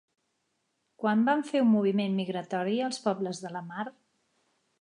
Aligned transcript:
Quan 1.03 1.21
van 1.27 1.43
fer 1.51 1.61
un 1.67 1.69
moviment 1.75 2.17
migratori 2.21 2.81
els 2.89 3.01
pobles 3.07 3.45
de 3.47 3.53
la 3.59 3.63
mar? 3.71 3.87